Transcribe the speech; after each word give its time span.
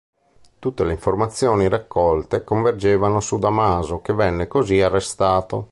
Tutte 0.57 0.83
le 0.83 0.93
informazioni 0.93 1.69
raccolte 1.69 2.43
convergevano 2.43 3.19
su 3.19 3.37
Dámaso, 3.37 4.01
che 4.01 4.13
venne 4.13 4.47
così 4.47 4.81
arrestato. 4.81 5.69